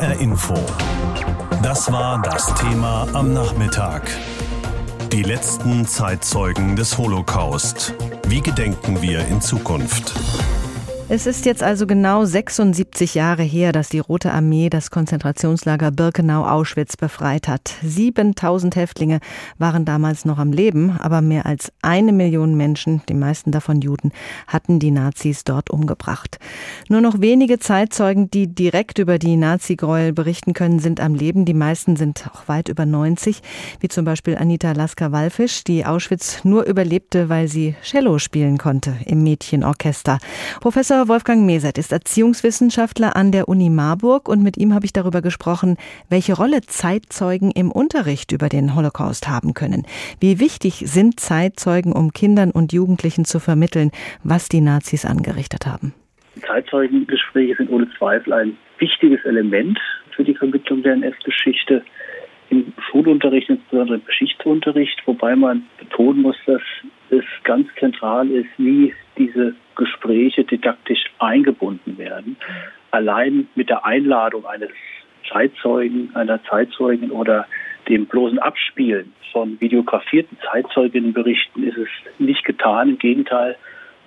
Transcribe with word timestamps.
HR 0.00 0.18
Info. 0.18 0.54
Das 1.62 1.92
war 1.92 2.22
das 2.22 2.54
Thema 2.54 3.06
am 3.12 3.34
Nachmittag. 3.34 4.08
Die 5.12 5.22
letzten 5.22 5.86
Zeitzeugen 5.86 6.74
des 6.74 6.96
Holocaust. 6.96 7.92
Wie 8.26 8.40
gedenken 8.40 9.02
wir 9.02 9.26
in 9.26 9.42
Zukunft? 9.42 10.14
Es 11.12 11.26
ist 11.26 11.44
jetzt 11.44 11.64
also 11.64 11.88
genau 11.88 12.24
76 12.24 13.16
Jahre 13.16 13.42
her, 13.42 13.72
dass 13.72 13.88
die 13.88 13.98
Rote 13.98 14.32
Armee 14.32 14.70
das 14.70 14.92
Konzentrationslager 14.92 15.90
Birkenau-Auschwitz 15.90 16.96
befreit 16.96 17.48
hat. 17.48 17.74
7000 17.82 18.76
Häftlinge 18.76 19.18
waren 19.58 19.84
damals 19.84 20.24
noch 20.24 20.38
am 20.38 20.52
Leben, 20.52 20.96
aber 21.00 21.20
mehr 21.20 21.46
als 21.46 21.72
eine 21.82 22.12
Million 22.12 22.56
Menschen, 22.56 23.02
die 23.08 23.14
meisten 23.14 23.50
davon 23.50 23.80
Juden, 23.80 24.12
hatten 24.46 24.78
die 24.78 24.92
Nazis 24.92 25.42
dort 25.42 25.68
umgebracht. 25.70 26.38
Nur 26.88 27.00
noch 27.00 27.20
wenige 27.20 27.58
Zeitzeugen, 27.58 28.30
die 28.30 28.46
direkt 28.46 29.00
über 29.00 29.18
die 29.18 29.34
Nazi-Gräuel 29.34 30.12
berichten 30.12 30.52
können, 30.52 30.78
sind 30.78 31.00
am 31.00 31.16
Leben. 31.16 31.44
Die 31.44 31.54
meisten 31.54 31.96
sind 31.96 32.30
auch 32.32 32.46
weit 32.46 32.68
über 32.68 32.86
90, 32.86 33.42
wie 33.80 33.88
zum 33.88 34.04
Beispiel 34.04 34.38
Anita 34.38 34.70
Lasker-Wallfisch, 34.70 35.64
die 35.64 35.84
Auschwitz 35.84 36.44
nur 36.44 36.66
überlebte, 36.66 37.28
weil 37.28 37.48
sie 37.48 37.74
Cello 37.82 38.20
spielen 38.20 38.58
konnte 38.58 38.94
im 39.06 39.24
Mädchenorchester. 39.24 40.20
Professor 40.60 40.99
Professor 41.00 41.14
Wolfgang 41.14 41.46
Mesert 41.46 41.78
ist 41.78 41.92
Erziehungswissenschaftler 41.92 43.16
an 43.16 43.32
der 43.32 43.48
Uni 43.48 43.70
Marburg 43.70 44.28
und 44.28 44.42
mit 44.42 44.58
ihm 44.58 44.74
habe 44.74 44.84
ich 44.84 44.92
darüber 44.92 45.22
gesprochen, 45.22 45.78
welche 46.10 46.34
Rolle 46.34 46.60
Zeitzeugen 46.60 47.52
im 47.52 47.72
Unterricht 47.72 48.32
über 48.32 48.50
den 48.50 48.74
Holocaust 48.76 49.26
haben 49.26 49.54
können. 49.54 49.86
Wie 50.20 50.40
wichtig 50.40 50.82
sind 50.84 51.18
Zeitzeugen, 51.18 51.94
um 51.94 52.12
Kindern 52.12 52.50
und 52.50 52.74
Jugendlichen 52.74 53.24
zu 53.24 53.40
vermitteln, 53.40 53.92
was 54.24 54.50
die 54.50 54.60
Nazis 54.60 55.06
angerichtet 55.06 55.64
haben? 55.64 55.94
Zeitzeugengespräche 56.46 57.56
sind 57.56 57.70
ohne 57.70 57.88
Zweifel 57.96 58.34
ein 58.34 58.58
wichtiges 58.78 59.24
Element 59.24 59.78
für 60.14 60.24
die 60.24 60.34
Vermittlung 60.34 60.82
der 60.82 60.92
NS-Geschichte 60.92 61.82
im 62.50 62.74
Schulunterricht, 62.90 63.48
insbesondere 63.48 63.96
im 63.96 64.04
Geschichtsunterricht, 64.04 65.00
wobei 65.06 65.34
man 65.34 65.62
betonen 65.78 66.20
muss, 66.20 66.36
dass 66.44 66.60
es 67.08 67.24
ganz 67.44 67.68
zentral 67.78 68.30
ist, 68.30 68.50
wie 68.58 68.92
diese 69.16 69.54
Gespräche 70.10 70.44
didaktisch 70.44 71.04
eingebunden 71.18 71.96
werden. 71.96 72.36
Allein 72.90 73.48
mit 73.54 73.68
der 73.68 73.86
Einladung 73.86 74.44
eines 74.44 74.70
Zeitzeugen, 75.30 76.14
einer 76.14 76.42
Zeitzeugin 76.44 77.10
oder 77.12 77.46
dem 77.88 78.06
bloßen 78.06 78.40
Abspielen 78.40 79.12
von 79.30 79.60
videografierten 79.60 80.36
Zeitzeuginnenberichten 80.50 81.62
ist 81.62 81.76
es 81.76 81.88
nicht 82.18 82.44
getan. 82.44 82.90
Im 82.90 82.98
Gegenteil, 82.98 83.56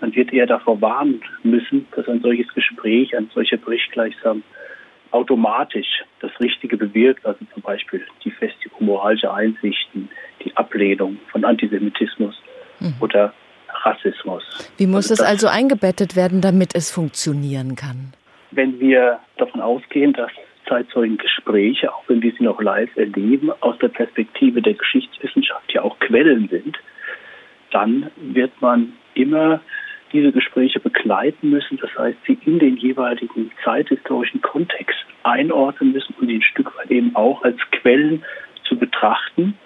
man 0.02 0.14
wird 0.14 0.34
eher 0.34 0.46
davor 0.46 0.82
warnen 0.82 1.22
müssen, 1.44 1.88
dass 1.96 2.08
ein 2.10 2.22
solches 2.22 2.54
Gespräch, 2.54 3.16
ein 3.16 3.30
solcher 3.34 3.58
Bericht 3.58 3.92
gleichsam 3.94 4.44
automatisch 5.12 6.04
das 6.20 6.32
Richtige 6.42 6.76
bewirkt, 6.76 7.26
also 7.26 7.40
zum 7.54 7.62
Beispiel 7.62 8.06
die 8.26 8.32
festigen 8.32 8.86
moralische 8.86 9.34
Einsichten, 9.34 10.10
die 10.44 10.56
Ablehnung 10.58 11.18
von 11.32 11.46
Antisemitismus 11.46 12.36
mhm. 12.80 12.96
oder 13.00 13.34
Rassismus. 13.84 14.44
Wie 14.78 14.88
muss 14.88 15.12
also 15.12 15.24
es 15.24 15.30
also 15.30 15.48
eingebettet 15.48 16.16
werden, 16.16 16.42
damit 16.42 16.76
es 16.76 16.92
funktionieren 16.92 17.76
kann? 17.76 18.14
Wenn 18.52 18.80
wir 18.80 19.20
davon 19.38 19.62
ausgehen, 19.62 20.14
dass 20.14 20.32
Zeitzeugengespräche, 20.68 21.94
auch 21.94 22.04
wenn 22.08 22.22
wir 22.22 22.32
sie 22.38 22.44
noch 22.44 22.62
live 22.62 22.96
erleben, 22.96 23.52
aus 23.60 23.78
der 23.80 23.90
Perspektive 23.90 24.62
der 24.62 24.74
Geschichtswissenschaft 24.74 25.74
ja 25.74 25.82
auch 25.82 26.00
Quellen 26.00 26.48
sind, 26.50 26.78
dann 27.72 28.12
wird 28.18 28.54
man 28.62 28.94
immer 29.14 29.62
diese 30.14 30.32
Gespräche 30.32 30.80
begleiten 30.80 31.50
müssen. 31.50 31.78
Das 31.82 31.90
heißt, 31.98 32.18
sie 32.26 32.38
in 32.46 32.60
den 32.60 32.78
jeweiligen 32.78 33.52
zeithistorischen 33.64 34.42
Kontext 34.42 35.06
einordnen 35.24 35.92
müssen 35.92 36.14
und 36.20 36.28
sie 36.28 36.36
ein 36.36 36.44
Stück 36.44 36.78
weit 36.78 36.92
eben 36.92 37.16
auch 37.16 37.44
als 37.44 37.58
Quellen 37.72 38.24
zu 38.64 38.78
betrachten 38.78 39.58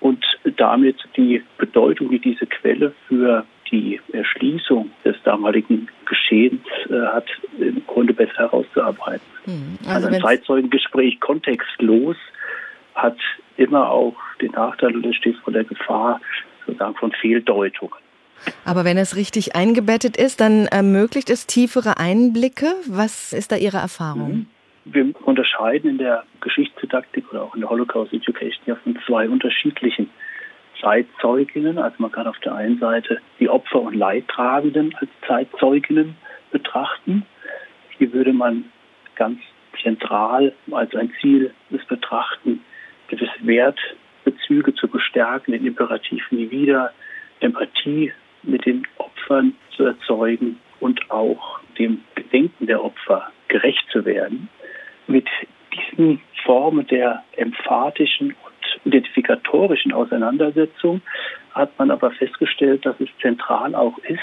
und 0.00 0.24
damit 0.56 0.96
die 1.16 1.42
Bedeutung, 1.58 2.10
die 2.10 2.18
diese 2.18 2.46
Quelle 2.46 2.92
für 3.08 3.44
die 3.70 4.00
Erschließung 4.12 4.90
des 5.04 5.16
damaligen 5.24 5.88
Geschehens 6.06 6.62
äh, 6.88 7.00
hat, 7.06 7.26
im 7.58 7.84
Grunde 7.86 8.14
besser 8.14 8.38
herauszuarbeiten. 8.38 9.26
Hm, 9.44 9.78
also, 9.86 10.06
also 10.06 10.08
ein 10.08 10.22
Zeitzeugengespräch 10.22 11.20
kontextlos 11.20 12.16
hat 12.94 13.18
immer 13.56 13.90
auch 13.90 14.16
den 14.40 14.52
Nachteil 14.52 14.96
oder 14.96 15.12
steht 15.12 15.36
vor 15.38 15.52
der 15.52 15.64
Gefahr 15.64 16.20
sozusagen 16.66 16.94
von 16.96 17.12
Fehldeutungen. 17.12 17.98
Aber 18.64 18.84
wenn 18.84 18.98
es 18.98 19.16
richtig 19.16 19.56
eingebettet 19.56 20.16
ist, 20.16 20.40
dann 20.40 20.66
ermöglicht 20.66 21.28
es 21.28 21.46
tiefere 21.46 21.98
Einblicke. 21.98 22.66
Was 22.86 23.32
ist 23.32 23.50
da 23.50 23.56
Ihre 23.56 23.78
Erfahrung? 23.78 24.30
Mhm. 24.30 24.46
Wir 24.90 25.12
unterscheiden 25.24 25.90
in 25.90 25.98
der 25.98 26.24
Geschichtsdidaktik 26.40 27.30
oder 27.30 27.42
auch 27.42 27.54
in 27.54 27.60
der 27.60 27.68
Holocaust 27.68 28.12
Education 28.12 28.62
ja 28.64 28.74
von 28.76 28.98
zwei 29.06 29.28
unterschiedlichen 29.28 30.08
Zeitzeuginnen. 30.80 31.78
Also 31.78 31.96
man 31.98 32.10
kann 32.10 32.26
auf 32.26 32.38
der 32.38 32.54
einen 32.54 32.78
Seite 32.78 33.20
die 33.38 33.50
Opfer 33.50 33.82
und 33.82 33.94
Leidtragenden 33.94 34.94
als 34.96 35.10
Zeitzeuginnen 35.26 36.16
betrachten. 36.50 37.26
Hier 37.98 38.12
würde 38.14 38.32
man 38.32 38.64
ganz 39.14 39.40
zentral 39.82 40.54
als 40.70 40.94
ein 40.94 41.12
Ziel 41.20 41.52
des 41.70 41.84
Betrachten 41.84 42.64
gewisse 43.08 43.30
Wertbezüge 43.42 44.74
zu 44.74 44.88
bestärken, 44.88 45.52
den 45.52 45.66
Imperativ 45.66 46.30
nie 46.30 46.50
wieder, 46.50 46.92
Empathie 47.40 48.12
mit 48.42 48.64
den 48.64 48.86
Opfern 48.96 49.54
zu 49.76 49.84
erzeugen 49.84 50.58
und 50.80 51.10
auch 51.10 51.60
dem 51.78 52.02
Gedenken 52.14 52.66
der 52.66 52.82
Opfer 52.82 53.30
gerecht 53.48 53.84
zu 53.92 54.04
werden. 54.04 54.48
Mit 55.08 55.26
diesen 55.72 56.20
Formen 56.44 56.86
der 56.86 57.24
emphatischen 57.36 58.28
und 58.28 58.58
identifikatorischen 58.84 59.92
Auseinandersetzung 59.92 61.00
hat 61.54 61.76
man 61.78 61.90
aber 61.90 62.10
festgestellt, 62.12 62.86
dass 62.86 63.00
es 63.00 63.08
zentral 63.20 63.74
auch 63.74 63.96
ist, 64.06 64.20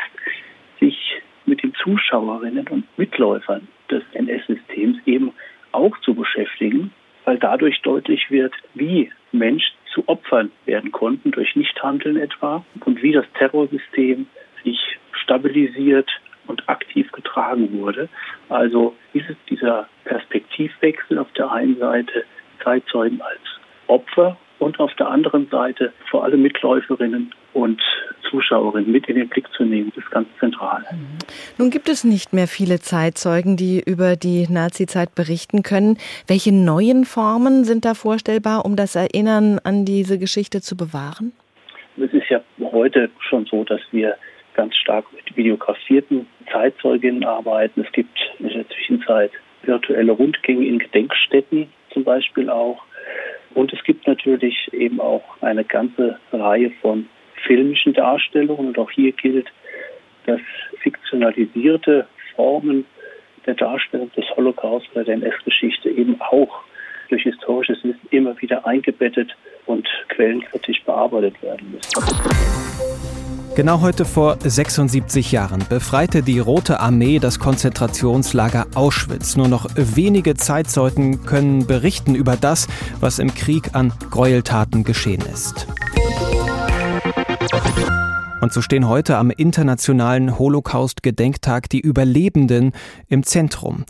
sich 0.79 1.22
mit 1.46 1.63
den 1.63 1.73
Zuschauerinnen 1.75 2.68
und 2.68 2.85
Mitläufern 2.97 3.68
des 3.90 4.03
NS-Systems 4.13 4.97
eben 5.06 5.34
auch 5.72 5.97
zu 6.00 6.13
beschäftigen, 6.13 6.94
weil 7.25 7.38
dadurch 7.38 7.81
deutlich 7.81 8.29
wird, 8.29 8.53
wie 8.75 9.12
Mensch 9.31 9.73
zu 9.94 10.07
Opfern 10.07 10.52
werden 10.66 10.91
konnten 10.91 11.31
durch 11.31 11.56
Nichthandeln 11.56 12.17
etwa 12.17 12.63
und 12.85 13.02
wie 13.02 13.12
das 13.12 13.25
Terrorsystem 13.38 14.28
sich 14.63 14.79
stabilisiert 15.12 16.09
und 16.47 16.67
aktiv 16.67 17.11
getragen 17.11 17.79
wurde. 17.79 18.09
Also 18.50 18.95
ist 19.13 19.29
es 19.29 19.38
dieser 19.50 19.88
Perspektivwechsel 20.06 21.17
auf 21.17 21.31
der 21.33 21.51
einen 21.51 21.78
Seite 21.78 22.23
Zeitzeugen 22.63 23.22
als 23.22 23.41
Opfer 23.88 24.38
und 24.59 24.79
auf 24.79 24.94
der 24.95 25.09
anderen 25.09 25.47
Seite 25.50 25.94
vor 26.09 26.23
allem 26.23 26.41
Mitläuferinnen 26.41 27.31
und 27.53 27.81
Zuschauerinnen 28.29 28.91
mit 28.91 29.07
in 29.07 29.16
den 29.16 29.29
Blick 29.29 29.47
zu 29.55 29.63
nehmen, 29.63 29.91
ist 29.95 30.09
ganz 30.11 30.28
zentral. 30.39 30.84
Mhm. 30.91 31.17
Nun 31.57 31.69
gibt 31.69 31.89
es 31.89 32.03
nicht 32.03 32.34
mehr 32.34 32.47
viele 32.47 32.79
Zeitzeugen, 32.79 33.57
die 33.57 33.81
über 33.85 34.16
die 34.16 34.47
Nazizeit 34.50 35.16
berichten 35.16 35.63
können. 35.63 35.97
Welche 36.28 36.53
neuen 36.53 37.05
Formen 37.05 37.63
sind 37.63 37.85
da 37.85 37.94
vorstellbar, 37.94 38.66
um 38.66 38.75
das 38.75 38.95
Erinnern 38.95 39.59
an 39.63 39.85
diese 39.85 40.17
Geschichte 40.19 40.61
zu 40.61 40.75
bewahren? 40.75 41.31
Es 41.97 42.11
ist 42.11 42.29
ja 42.29 42.41
heute 42.59 43.09
schon 43.29 43.45
so, 43.45 43.63
dass 43.63 43.79
wir 43.91 44.16
ganz 44.55 44.75
stark 44.75 45.05
mit 45.13 45.35
videografierten 45.35 46.27
Zeitzeuginnen 46.51 47.23
arbeiten. 47.23 47.81
Es 47.81 47.91
gibt 47.91 48.17
in 48.39 48.49
der 48.49 48.67
Zwischenzeit 48.69 49.31
virtuelle 49.63 50.11
Rundgänge 50.11 50.66
in 50.66 50.79
Gedenkstätten 50.79 51.67
zum 51.91 52.03
Beispiel 52.03 52.49
auch. 52.49 52.83
Und 53.53 53.71
es 53.73 53.83
gibt 53.83 54.05
natürlich 54.07 54.69
eben 54.73 54.99
auch 54.99 55.23
eine 55.41 55.63
ganze 55.63 56.19
Reihe 56.31 56.71
von 56.81 57.07
filmischen 57.45 57.93
Darstellungen. 57.93 58.67
Und 58.67 58.77
auch 58.77 58.91
hier 58.91 59.11
gilt, 59.13 59.47
dass 60.25 60.41
fiktionalisierte 60.81 62.07
Formen 62.35 62.85
der 63.45 63.53
Darstellung 63.53 64.11
des 64.13 64.25
Holocaust 64.35 64.87
oder 64.93 65.05
der 65.05 65.16
NS-Geschichte 65.16 65.89
eben 65.89 66.19
auch 66.19 66.63
durch 67.09 67.23
historisches 67.23 67.84
Wissen 67.84 68.07
immer 68.09 68.40
wieder 68.41 68.66
eingebettet 68.66 69.35
und 69.66 69.87
quellenkritisch 70.09 70.84
bearbeitet 70.84 71.41
werden 71.41 71.72
müssen. 71.72 73.15
Genau 73.55 73.79
heute 73.79 74.03
vor 74.03 74.37
76 74.43 75.31
Jahren 75.31 75.63
befreite 75.69 76.22
die 76.22 76.40
Rote 76.40 76.81
Armee 76.81 77.19
das 77.19 77.40
Konzentrationslager 77.40 78.67
Auschwitz. 78.75 79.37
Nur 79.37 79.47
noch 79.47 79.67
wenige 79.75 80.35
Zeitzeugen 80.35 81.25
können 81.25 81.66
berichten 81.66 82.16
über 82.16 82.35
das, 82.35 82.67
was 82.99 83.17
im 83.17 83.34
Krieg 83.34 83.73
an 83.73 83.93
Gräueltaten 84.11 84.84
geschehen 84.84 85.23
ist. 85.34 85.67
Und 88.41 88.52
so 88.52 88.61
stehen 88.61 88.90
heute 88.90 89.16
am 89.16 89.31
Internationalen 89.31 90.37
Holocaust-Gedenktag 90.37 91.69
die 91.69 91.79
Überlebenden 91.79 92.73
im 93.07 93.23
Zentrum. 93.23 93.85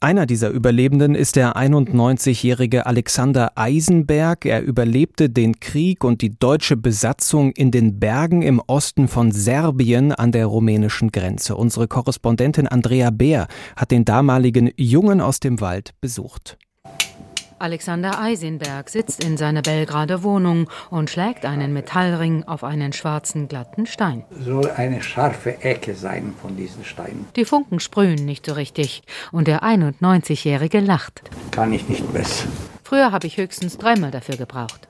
Einer 0.00 0.26
dieser 0.26 0.50
Überlebenden 0.50 1.16
ist 1.16 1.34
der 1.34 1.56
91-jährige 1.56 2.86
Alexander 2.86 3.50
Eisenberg. 3.56 4.44
Er 4.44 4.62
überlebte 4.62 5.28
den 5.28 5.58
Krieg 5.58 6.04
und 6.04 6.22
die 6.22 6.38
deutsche 6.38 6.76
Besatzung 6.76 7.50
in 7.50 7.72
den 7.72 7.98
Bergen 7.98 8.42
im 8.42 8.62
Osten 8.64 9.08
von 9.08 9.32
Serbien 9.32 10.12
an 10.12 10.30
der 10.30 10.46
rumänischen 10.46 11.10
Grenze. 11.10 11.56
Unsere 11.56 11.88
Korrespondentin 11.88 12.68
Andrea 12.68 13.10
Beer 13.10 13.48
hat 13.74 13.90
den 13.90 14.04
damaligen 14.04 14.70
Jungen 14.76 15.20
aus 15.20 15.40
dem 15.40 15.60
Wald 15.60 15.94
besucht. 16.00 16.58
Alexander 17.58 18.20
Eisenberg 18.20 18.88
sitzt 18.88 19.24
in 19.24 19.36
seiner 19.36 19.62
Belgrader 19.62 20.22
Wohnung 20.22 20.70
und 20.90 21.10
schlägt 21.10 21.44
einen 21.44 21.72
Metallring 21.72 22.44
auf 22.44 22.62
einen 22.64 22.92
schwarzen, 22.92 23.48
glatten 23.48 23.86
Stein. 23.86 24.24
Soll 24.30 24.70
eine 24.70 25.02
scharfe 25.02 25.62
Ecke 25.62 25.94
sein 25.94 26.34
von 26.40 26.56
diesen 26.56 26.84
Steinen. 26.84 27.26
Die 27.36 27.44
Funken 27.44 27.80
sprühen 27.80 28.24
nicht 28.24 28.46
so 28.46 28.52
richtig 28.52 29.02
und 29.32 29.48
der 29.48 29.62
91-Jährige 29.62 30.80
lacht. 30.80 31.22
Kann 31.50 31.72
ich 31.72 31.88
nicht 31.88 32.12
besser. 32.12 32.46
Früher 32.84 33.12
habe 33.12 33.26
ich 33.26 33.36
höchstens 33.36 33.76
dreimal 33.76 34.10
dafür 34.10 34.36
gebraucht. 34.36 34.88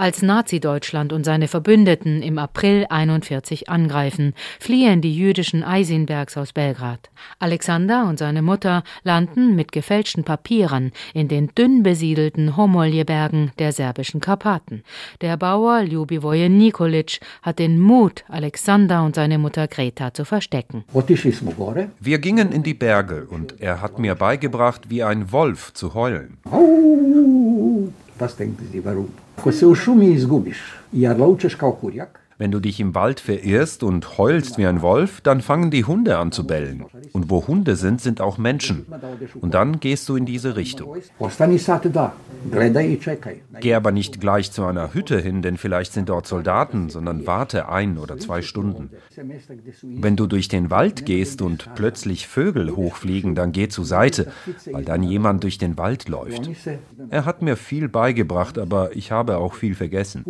Als 0.00 0.22
Nazi-Deutschland 0.22 1.12
und 1.12 1.24
seine 1.24 1.46
Verbündeten 1.46 2.22
im 2.22 2.38
April 2.38 2.86
41 2.88 3.68
angreifen, 3.68 4.32
fliehen 4.58 5.02
die 5.02 5.14
jüdischen 5.14 5.62
Eisenbergs 5.62 6.38
aus 6.38 6.54
Belgrad. 6.54 7.10
Alexander 7.38 8.08
und 8.08 8.18
seine 8.18 8.40
Mutter 8.40 8.82
landen 9.02 9.54
mit 9.54 9.72
gefälschten 9.72 10.24
Papieren 10.24 10.92
in 11.12 11.28
den 11.28 11.48
dünn 11.54 11.82
besiedelten 11.82 12.56
Homolje-Bergen 12.56 13.52
der 13.58 13.72
serbischen 13.72 14.20
Karpaten. 14.22 14.84
Der 15.20 15.36
Bauer 15.36 15.82
Ljubivoje 15.82 16.48
Nikolic 16.48 17.20
hat 17.42 17.58
den 17.58 17.78
Mut, 17.78 18.24
Alexander 18.28 19.04
und 19.04 19.16
seine 19.16 19.36
Mutter 19.36 19.68
Greta 19.68 20.14
zu 20.14 20.24
verstecken. 20.24 20.82
Wir 22.00 22.18
gingen 22.18 22.52
in 22.52 22.62
die 22.62 22.72
Berge 22.72 23.26
und 23.28 23.60
er 23.60 23.82
hat 23.82 23.98
mir 23.98 24.14
beigebracht, 24.14 24.88
wie 24.88 25.02
ein 25.02 25.30
Wolf 25.30 25.50
Wolf 25.60 25.74
zu 25.74 25.94
heulen. 25.94 26.38
tas 28.20 28.34
te 28.34 28.42
întârzi, 28.42 28.80
vă 28.80 28.90
e 28.90 29.42
Că 29.42 29.50
se 29.50 29.64
ușumi 29.64 30.12
izgubiš, 30.12 30.58
iar 30.90 31.16
la 31.16 31.24
uceș 31.24 31.56
Wenn 32.40 32.50
du 32.50 32.58
dich 32.58 32.80
im 32.80 32.94
Wald 32.94 33.20
verirrst 33.20 33.82
und 33.82 34.16
heulst 34.16 34.56
wie 34.56 34.64
ein 34.64 34.80
Wolf, 34.80 35.20
dann 35.20 35.42
fangen 35.42 35.70
die 35.70 35.84
Hunde 35.84 36.16
an 36.16 36.32
zu 36.32 36.46
bellen. 36.46 36.86
Und 37.12 37.28
wo 37.28 37.46
Hunde 37.46 37.76
sind, 37.76 38.00
sind 38.00 38.22
auch 38.22 38.38
Menschen. 38.38 38.86
Und 39.42 39.52
dann 39.52 39.78
gehst 39.78 40.08
du 40.08 40.16
in 40.16 40.24
diese 40.24 40.56
Richtung. 40.56 40.96
Geh 43.60 43.74
aber 43.74 43.92
nicht 43.92 44.22
gleich 44.22 44.52
zu 44.52 44.64
einer 44.64 44.94
Hütte 44.94 45.20
hin, 45.20 45.42
denn 45.42 45.58
vielleicht 45.58 45.92
sind 45.92 46.08
dort 46.08 46.26
Soldaten, 46.26 46.88
sondern 46.88 47.26
warte 47.26 47.68
ein 47.68 47.98
oder 47.98 48.16
zwei 48.16 48.40
Stunden. 48.40 48.88
Wenn 49.82 50.16
du 50.16 50.26
durch 50.26 50.48
den 50.48 50.70
Wald 50.70 51.04
gehst 51.04 51.42
und 51.42 51.68
plötzlich 51.74 52.26
Vögel 52.26 52.74
hochfliegen, 52.74 53.34
dann 53.34 53.52
geh 53.52 53.68
zur 53.68 53.84
Seite, 53.84 54.32
weil 54.72 54.86
dann 54.86 55.02
jemand 55.02 55.42
durch 55.42 55.58
den 55.58 55.76
Wald 55.76 56.08
läuft. 56.08 56.48
Er 57.10 57.26
hat 57.26 57.42
mir 57.42 57.58
viel 57.58 57.90
beigebracht, 57.90 58.58
aber 58.58 58.96
ich 58.96 59.12
habe 59.12 59.36
auch 59.36 59.52
viel 59.52 59.74
vergessen. 59.74 60.24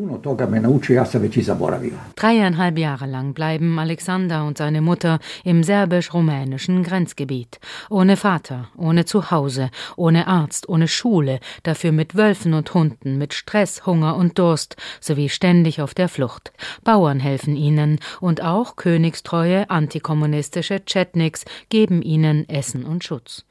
Dreieinhalb 2.17 2.79
Jahre 2.79 3.07
lang 3.07 3.35
bleiben 3.35 3.79
Alexander 3.79 4.45
und 4.45 4.59
seine 4.59 4.81
Mutter 4.81 5.19
im 5.45 5.63
serbisch-rumänischen 5.63 6.83
Grenzgebiet. 6.83 7.61
Ohne 7.89 8.17
Vater, 8.17 8.69
ohne 8.77 9.05
Zuhause, 9.05 9.71
ohne 9.97 10.27
Arzt, 10.27 10.69
ohne 10.69 10.89
Schule, 10.89 11.41
dafür 11.63 11.93
mit 11.93 12.17
Wölfen 12.17 12.55
und 12.55 12.73
Hunden, 12.75 13.19
mit 13.19 13.35
Stress, 13.35 13.87
Hunger 13.87 14.17
und 14.17 14.39
Durst, 14.39 14.77
sowie 15.01 15.29
ständig 15.29 15.81
auf 15.81 15.95
der 15.95 16.09
Flucht. 16.09 16.53
Bauern 16.85 17.21
helfen 17.21 17.57
ihnen 17.57 17.99
und 18.21 18.43
auch 18.43 18.77
königstreue 18.77 19.69
antikommunistische 19.71 20.85
Chetniks 20.85 21.45
geben 21.69 22.03
ihnen 22.03 22.49
Essen 22.49 22.85
und 22.85 23.05
Schutz. 23.05 23.45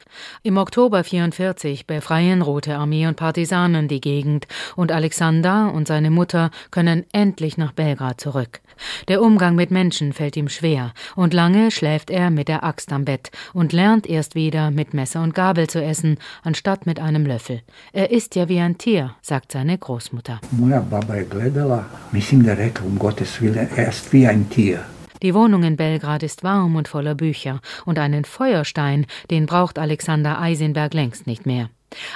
Im 0.43 0.57
Oktober 0.57 1.03
44 1.03 1.85
befreien 1.87 2.41
Rote 2.41 2.77
Armee 2.77 3.07
und 3.07 3.15
Partisanen 3.15 3.87
die 3.87 4.01
Gegend 4.01 4.47
und 4.75 4.91
Alexander 4.91 5.71
und 5.73 5.87
seine 5.87 6.11
Mutter 6.11 6.51
können 6.71 7.05
endlich 7.11 7.57
nach 7.57 7.71
Belgrad 7.71 8.19
zurück 8.19 8.38
zurück. 8.39 8.61
Der 9.09 9.21
Umgang 9.21 9.55
mit 9.55 9.71
Menschen 9.71 10.13
fällt 10.13 10.37
ihm 10.37 10.47
schwer, 10.47 10.93
und 11.15 11.33
lange 11.33 11.69
schläft 11.69 12.09
er 12.09 12.29
mit 12.29 12.47
der 12.47 12.63
Axt 12.63 12.93
am 12.93 13.03
Bett 13.03 13.29
und 13.53 13.73
lernt 13.73 14.07
erst 14.07 14.35
wieder 14.35 14.71
mit 14.71 14.93
Messer 14.93 15.21
und 15.21 15.35
Gabel 15.35 15.67
zu 15.67 15.83
essen, 15.83 16.17
anstatt 16.43 16.85
mit 16.85 16.99
einem 16.99 17.25
Löffel. 17.25 17.61
Er 17.91 18.11
ist 18.11 18.35
ja 18.35 18.47
wie 18.47 18.59
ein 18.59 18.77
Tier, 18.77 19.15
sagt 19.21 19.51
seine 19.51 19.77
Großmutter. 19.77 20.39
Moja 20.51 20.79
baba 20.79 21.15
je 21.15 21.25
gledala, 21.25 21.85
mislim 22.11 22.45
da 22.45 22.53
rekla 22.53 22.85
um 22.85 22.97
Gottes 22.97 23.41
Willen, 23.41 23.67
er 23.75 23.89
ist 23.89 24.13
wie 24.13 24.27
ein 24.27 24.49
Tier. 24.49 24.79
Die 25.21 25.33
Wohnung 25.33 25.63
in 25.63 25.75
Belgrad 25.75 26.23
ist 26.23 26.43
warm 26.43 26.77
und 26.77 26.87
voller 26.87 27.15
Bücher, 27.15 27.59
und 27.85 27.99
einen 27.99 28.23
Feuerstein, 28.23 29.05
den 29.29 29.45
braucht 29.45 29.77
Alexander 29.77 30.39
Eisenberg 30.39 30.93
längst 30.93 31.27
nicht 31.27 31.45
mehr. 31.45 31.69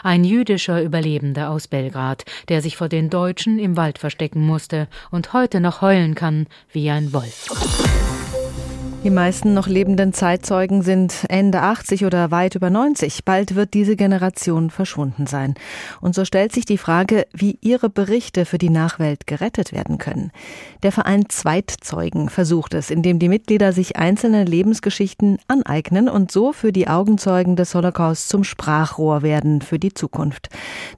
Ein 0.03 0.23
jüdischer 0.23 0.81
Überlebender 0.81 1.49
aus 1.49 1.67
Belgrad, 1.67 2.25
der 2.49 2.61
sich 2.61 2.77
vor 2.77 2.89
den 2.89 3.09
Deutschen 3.09 3.59
im 3.59 3.77
Wald 3.77 3.97
verstecken 3.97 4.45
musste 4.45 4.87
und 5.11 5.33
heute 5.33 5.59
noch 5.59 5.81
heulen 5.81 6.15
kann 6.15 6.47
wie 6.71 6.89
ein 6.89 7.13
Wolf. 7.13 8.02
Die 9.03 9.09
meisten 9.09 9.53
noch 9.53 9.67
lebenden 9.67 10.13
Zeitzeugen 10.13 10.81
sind 10.81 11.25
Ende 11.27 11.61
80 11.61 12.05
oder 12.05 12.31
weit 12.31 12.55
über 12.55 12.69
90. 12.69 13.25
Bald 13.25 13.53
wird 13.53 13.73
diese 13.73 13.97
Generation 13.97 14.69
verschwunden 14.69 15.27
sein. 15.27 15.55
Und 15.99 16.15
so 16.15 16.23
stellt 16.23 16.53
sich 16.53 16.63
die 16.63 16.77
Frage, 16.77 17.25
wie 17.33 17.57
ihre 17.59 17.89
Berichte 17.89 18.45
für 18.45 18.57
die 18.57 18.69
Nachwelt 18.69 19.27
gerettet 19.27 19.73
werden 19.73 19.97
können. 19.97 20.31
Der 20.83 20.93
Verein 20.93 21.25
Zweitzeugen 21.27 22.29
versucht 22.29 22.73
es, 22.73 22.89
indem 22.89 23.19
die 23.19 23.27
Mitglieder 23.27 23.73
sich 23.73 23.97
einzelne 23.97 24.45
Lebensgeschichten 24.45 25.37
aneignen 25.49 26.07
und 26.07 26.31
so 26.31 26.53
für 26.53 26.71
die 26.71 26.87
Augenzeugen 26.87 27.57
des 27.57 27.75
Holocaust 27.75 28.29
zum 28.29 28.45
Sprachrohr 28.45 29.21
werden 29.21 29.61
für 29.61 29.79
die 29.79 29.93
Zukunft. 29.93 30.47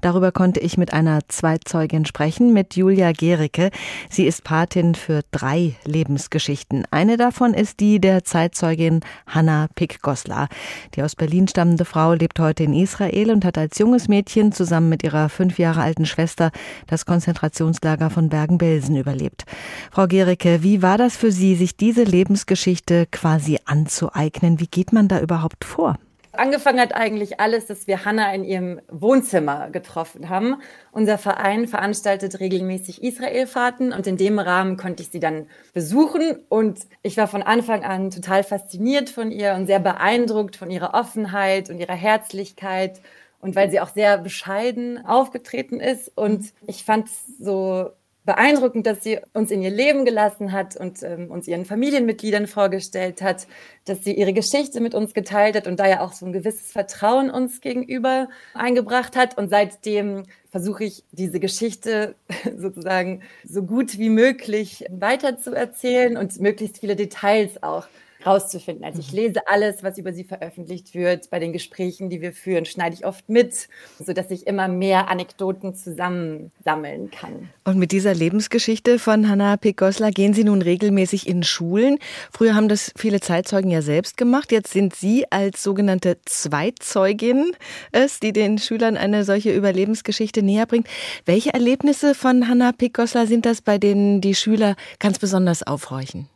Darüber 0.01 0.31
konnte 0.31 0.59
ich 0.59 0.77
mit 0.77 0.93
einer 0.93 1.21
Zweitzeugin 1.27 2.05
sprechen, 2.05 2.53
mit 2.53 2.75
Julia 2.75 3.13
Gericke. 3.13 3.71
Sie 4.11 4.27
ist 4.27 4.43
Patin 4.43 4.93
für 4.93 5.21
drei 5.31 5.73
Lebensgeschichten. 5.85 6.83
Eine 6.91 7.17
davon 7.17 7.55
ist 7.55 7.79
die 7.79 7.94
der 7.99 8.23
Zeitzeugin 8.23 9.01
Hanna 9.27 9.67
Pick-Goslar. 9.75 10.47
Die 10.95 11.03
aus 11.03 11.15
Berlin 11.15 11.47
stammende 11.47 11.85
Frau 11.85 12.13
lebt 12.13 12.39
heute 12.39 12.63
in 12.63 12.73
Israel 12.73 13.31
und 13.31 13.45
hat 13.45 13.57
als 13.57 13.77
junges 13.77 14.07
Mädchen 14.07 14.51
zusammen 14.51 14.89
mit 14.89 15.03
ihrer 15.03 15.29
fünf 15.29 15.59
Jahre 15.59 15.81
alten 15.81 16.05
Schwester 16.05 16.51
das 16.87 17.05
Konzentrationslager 17.05 18.09
von 18.09 18.29
Bergen-Belsen 18.29 18.95
überlebt. 18.95 19.45
Frau 19.91 20.07
Gericke, 20.07 20.63
wie 20.63 20.81
war 20.81 20.97
das 20.97 21.15
für 21.15 21.31
Sie, 21.31 21.55
sich 21.55 21.77
diese 21.77 22.03
Lebensgeschichte 22.03 23.07
quasi 23.11 23.59
anzueignen? 23.65 24.59
Wie 24.59 24.67
geht 24.67 24.93
man 24.93 25.07
da 25.07 25.19
überhaupt 25.19 25.65
vor? 25.65 25.97
Angefangen 26.37 26.79
hat 26.79 26.93
eigentlich 26.93 27.39
alles, 27.39 27.65
dass 27.67 27.87
wir 27.87 28.05
Hanna 28.05 28.33
in 28.33 28.43
ihrem 28.43 28.81
Wohnzimmer 28.89 29.69
getroffen 29.69 30.29
haben. 30.29 30.61
Unser 30.91 31.17
Verein 31.17 31.67
veranstaltet 31.67 32.39
regelmäßig 32.39 33.03
Israelfahrten 33.03 33.93
und 33.93 34.07
in 34.07 34.17
dem 34.17 34.39
Rahmen 34.39 34.77
konnte 34.77 35.03
ich 35.03 35.09
sie 35.09 35.19
dann 35.19 35.47
besuchen 35.73 36.39
und 36.49 36.79
ich 37.03 37.17
war 37.17 37.27
von 37.27 37.43
Anfang 37.43 37.83
an 37.83 38.11
total 38.11 38.43
fasziniert 38.43 39.09
von 39.09 39.31
ihr 39.31 39.53
und 39.53 39.67
sehr 39.67 39.79
beeindruckt 39.79 40.55
von 40.55 40.71
ihrer 40.71 40.93
Offenheit 40.93 41.69
und 41.69 41.79
ihrer 41.79 41.93
Herzlichkeit 41.93 43.01
und 43.39 43.55
weil 43.55 43.69
sie 43.69 43.79
auch 43.79 43.89
sehr 43.89 44.17
bescheiden 44.17 45.05
aufgetreten 45.05 45.79
ist 45.79 46.11
und 46.17 46.53
ich 46.67 46.83
fand 46.83 47.09
so 47.39 47.91
beeindruckend, 48.25 48.87
dass 48.87 49.03
sie 49.03 49.19
uns 49.33 49.51
in 49.51 49.61
ihr 49.61 49.69
Leben 49.69 50.03
gelassen 50.03 50.51
hat 50.51 50.75
und 50.75 51.03
ähm, 51.03 51.29
uns 51.29 51.47
ihren 51.47 51.65
Familienmitgliedern 51.65 52.47
vorgestellt 52.47 53.21
hat, 53.21 53.47
dass 53.85 54.03
sie 54.03 54.13
ihre 54.13 54.33
Geschichte 54.33 54.81
mit 54.81 54.95
uns 54.95 55.13
geteilt 55.13 55.55
hat 55.55 55.67
und 55.67 55.79
da 55.79 55.87
ja 55.87 56.01
auch 56.01 56.13
so 56.13 56.25
ein 56.25 56.33
gewisses 56.33 56.71
Vertrauen 56.71 57.29
uns 57.29 57.61
gegenüber 57.61 58.27
eingebracht 58.53 59.15
hat. 59.15 59.37
Und 59.37 59.49
seitdem 59.49 60.23
versuche 60.49 60.85
ich 60.85 61.03
diese 61.11 61.39
Geschichte 61.39 62.15
sozusagen 62.57 63.21
so 63.43 63.63
gut 63.63 63.97
wie 63.99 64.09
möglich 64.09 64.85
weiterzuerzählen 64.89 66.17
und 66.17 66.39
möglichst 66.39 66.79
viele 66.79 66.95
Details 66.95 67.61
auch 67.61 67.87
rauszufinden. 68.25 68.83
Also 68.83 68.99
ich 68.99 69.11
mhm. 69.11 69.19
lese 69.19 69.47
alles, 69.47 69.83
was 69.83 69.97
über 69.97 70.13
sie 70.13 70.23
veröffentlicht 70.23 70.93
wird. 70.93 71.29
Bei 71.29 71.39
den 71.39 71.53
Gesprächen, 71.53 72.09
die 72.09 72.21
wir 72.21 72.33
führen, 72.33 72.65
schneide 72.65 72.95
ich 72.95 73.05
oft 73.05 73.29
mit, 73.29 73.67
sodass 73.99 74.31
ich 74.31 74.47
immer 74.47 74.67
mehr 74.67 75.09
Anekdoten 75.09 75.75
zusammensammeln 75.75 77.11
kann. 77.11 77.49
Und 77.63 77.77
mit 77.77 77.91
dieser 77.91 78.13
Lebensgeschichte 78.13 78.99
von 78.99 79.29
Hanna 79.29 79.57
Pekosla 79.57 80.09
gehen 80.09 80.33
Sie 80.33 80.43
nun 80.43 80.61
regelmäßig 80.61 81.27
in 81.27 81.43
Schulen. 81.43 81.99
Früher 82.31 82.55
haben 82.55 82.69
das 82.69 82.91
viele 82.95 83.19
Zeitzeugen 83.19 83.71
ja 83.71 83.81
selbst 83.81 84.17
gemacht. 84.17 84.51
Jetzt 84.51 84.71
sind 84.71 84.95
Sie 84.95 85.31
als 85.31 85.63
sogenannte 85.63 86.17
Zweitzeugin 86.25 87.51
es, 87.91 88.19
die 88.19 88.33
den 88.33 88.57
Schülern 88.57 88.97
eine 88.97 89.23
solche 89.23 89.53
Überlebensgeschichte 89.53 90.41
näher 90.41 90.65
bringt. 90.65 90.87
Welche 91.25 91.53
Erlebnisse 91.53 92.15
von 92.15 92.47
Hanna 92.47 92.71
Pekosla 92.71 93.25
sind 93.25 93.45
das, 93.45 93.61
bei 93.61 93.77
denen 93.77 94.21
die 94.21 94.35
Schüler 94.35 94.75
ganz 94.99 95.19
besonders 95.19 95.63
aufhorchen? 95.63 96.27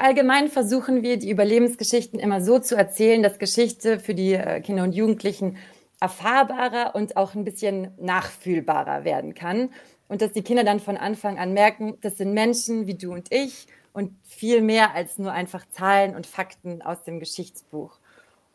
Allgemein 0.00 0.48
versuchen 0.48 1.02
wir, 1.02 1.18
die 1.18 1.30
Überlebensgeschichten 1.30 2.18
immer 2.18 2.40
so 2.40 2.58
zu 2.58 2.76
erzählen, 2.76 3.22
dass 3.22 3.38
Geschichte 3.38 3.98
für 3.98 4.14
die 4.14 4.34
äh, 4.34 4.60
Kinder 4.60 4.82
und 4.84 4.94
Jugendlichen 4.94 5.56
erfahrbarer 6.00 6.94
und 6.94 7.16
auch 7.16 7.34
ein 7.34 7.44
bisschen 7.44 7.92
nachfühlbarer 7.98 9.04
werden 9.04 9.34
kann. 9.34 9.70
Und 10.08 10.22
dass 10.22 10.32
die 10.32 10.42
Kinder 10.42 10.64
dann 10.64 10.80
von 10.80 10.96
Anfang 10.96 11.38
an 11.38 11.52
merken, 11.52 11.98
das 12.00 12.16
sind 12.16 12.32
Menschen 12.32 12.86
wie 12.86 12.94
du 12.94 13.12
und 13.12 13.32
ich 13.32 13.66
und 13.92 14.12
viel 14.24 14.62
mehr 14.62 14.94
als 14.94 15.18
nur 15.18 15.32
einfach 15.32 15.66
Zahlen 15.68 16.14
und 16.14 16.26
Fakten 16.26 16.82
aus 16.82 17.02
dem 17.04 17.20
Geschichtsbuch. 17.20 17.98